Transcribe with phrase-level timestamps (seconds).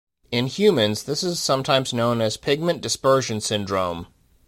[0.31, 4.07] In humans, this is sometimes known as pigment dispersion syndrome.